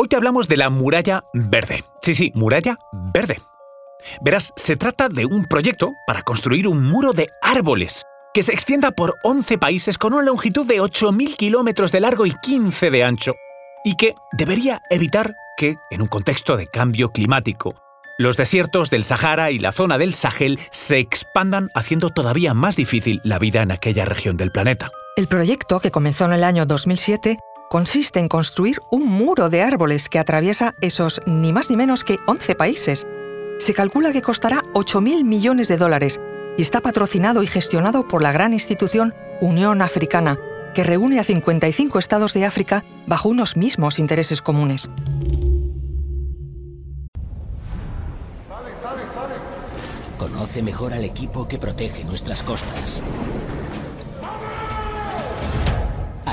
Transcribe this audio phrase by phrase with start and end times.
[0.00, 1.84] Hoy te hablamos de la muralla verde.
[2.02, 2.78] Sí, sí, muralla
[3.12, 3.40] verde.
[4.20, 8.92] Verás, se trata de un proyecto para construir un muro de árboles que se extienda
[8.92, 13.32] por 11 países con una longitud de 8.000 kilómetros de largo y 15 de ancho,
[13.84, 17.74] y que debería evitar que, en un contexto de cambio climático,
[18.18, 23.20] los desiertos del Sahara y la zona del Sahel se expandan haciendo todavía más difícil
[23.24, 24.92] la vida en aquella región del planeta.
[25.16, 30.08] El proyecto, que comenzó en el año 2007, consiste en construir un muro de árboles
[30.08, 33.06] que atraviesa esos ni más ni menos que 11 países.
[33.58, 36.20] Se calcula que costará 8.000 millones de dólares
[36.56, 40.38] y está patrocinado y gestionado por la gran institución Unión Africana,
[40.74, 44.90] que reúne a 55 estados de África bajo unos mismos intereses comunes.
[50.18, 53.02] Conoce mejor al equipo que protege nuestras costas.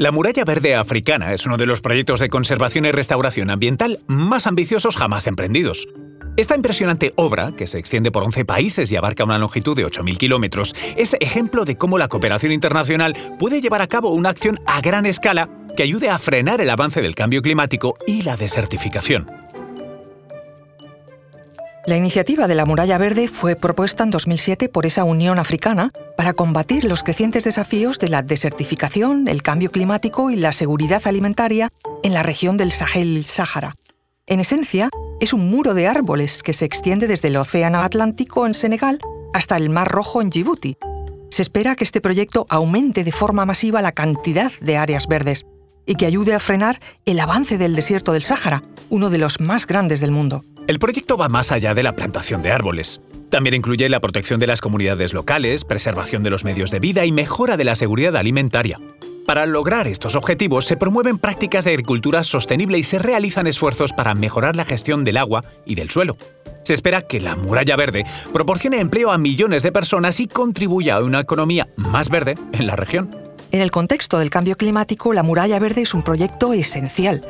[0.00, 4.46] La muralla verde africana es uno de los proyectos de conservación y restauración ambiental más
[4.46, 5.86] ambiciosos jamás emprendidos.
[6.38, 10.16] Esta impresionante obra, que se extiende por 11 países y abarca una longitud de 8.000
[10.16, 14.80] kilómetros, es ejemplo de cómo la cooperación internacional puede llevar a cabo una acción a
[14.80, 19.26] gran escala que ayude a frenar el avance del cambio climático y la desertificación.
[21.86, 26.34] La iniciativa de la Muralla Verde fue propuesta en 2007 por esa Unión Africana para
[26.34, 31.70] combatir los crecientes desafíos de la desertificación, el cambio climático y la seguridad alimentaria
[32.02, 33.76] en la región del Sahel-Sáhara.
[34.26, 38.52] En esencia, es un muro de árboles que se extiende desde el Océano Atlántico en
[38.54, 38.98] Senegal
[39.32, 40.76] hasta el Mar Rojo en Djibouti.
[41.30, 45.46] Se espera que este proyecto aumente de forma masiva la cantidad de áreas verdes
[45.86, 49.66] y que ayude a frenar el avance del desierto del Sáhara, uno de los más
[49.66, 50.44] grandes del mundo.
[50.70, 53.00] El proyecto va más allá de la plantación de árboles.
[53.28, 57.10] También incluye la protección de las comunidades locales, preservación de los medios de vida y
[57.10, 58.78] mejora de la seguridad alimentaria.
[59.26, 64.14] Para lograr estos objetivos se promueven prácticas de agricultura sostenible y se realizan esfuerzos para
[64.14, 66.16] mejorar la gestión del agua y del suelo.
[66.62, 71.02] Se espera que la muralla verde proporcione empleo a millones de personas y contribuya a
[71.02, 73.10] una economía más verde en la región.
[73.50, 77.22] En el contexto del cambio climático, la muralla verde es un proyecto esencial.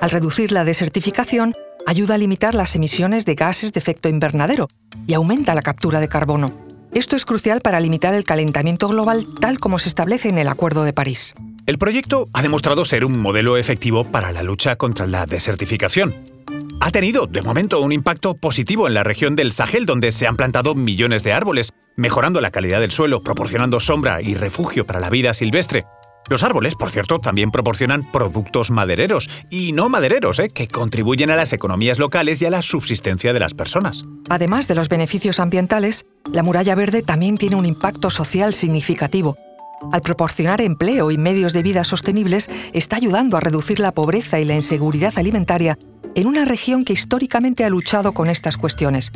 [0.00, 1.54] Al reducir la desertificación,
[1.86, 4.68] ayuda a limitar las emisiones de gases de efecto invernadero
[5.06, 6.52] y aumenta la captura de carbono.
[6.92, 10.84] Esto es crucial para limitar el calentamiento global tal como se establece en el Acuerdo
[10.84, 11.34] de París.
[11.66, 16.14] El proyecto ha demostrado ser un modelo efectivo para la lucha contra la desertificación.
[16.80, 20.36] Ha tenido, de momento, un impacto positivo en la región del Sahel, donde se han
[20.36, 25.10] plantado millones de árboles, mejorando la calidad del suelo, proporcionando sombra y refugio para la
[25.10, 25.84] vida silvestre.
[26.28, 30.48] Los árboles, por cierto, también proporcionan productos madereros y no madereros, ¿eh?
[30.50, 34.02] que contribuyen a las economías locales y a la subsistencia de las personas.
[34.28, 39.36] Además de los beneficios ambientales, la muralla verde también tiene un impacto social significativo.
[39.92, 44.44] Al proporcionar empleo y medios de vida sostenibles, está ayudando a reducir la pobreza y
[44.44, 45.78] la inseguridad alimentaria
[46.14, 49.12] en una región que históricamente ha luchado con estas cuestiones.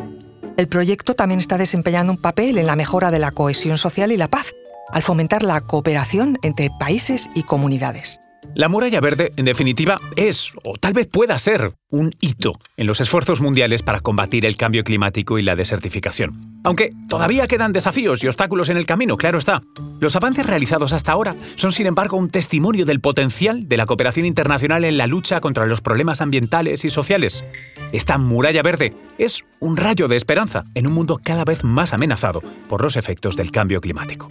[0.56, 4.19] El proyecto también está desempeñando un papel en la mejora de la cohesión social y
[4.19, 4.53] la paz,
[4.93, 8.21] al fomentar la cooperación entre países y comunidades.
[8.55, 13.01] La muralla verde, en definitiva, es, o tal vez pueda ser, un hito en los
[13.01, 16.61] esfuerzos mundiales para combatir el cambio climático y la desertificación.
[16.65, 19.62] Aunque todavía quedan desafíos y obstáculos en el camino, claro está.
[20.01, 24.27] Los avances realizados hasta ahora son, sin embargo, un testimonio del potencial de la cooperación
[24.27, 27.45] internacional en la lucha contra los problemas ambientales y sociales.
[27.93, 32.41] Esta muralla verde es un rayo de esperanza en un mundo cada vez más amenazado
[32.69, 34.31] por los efectos del cambio climático.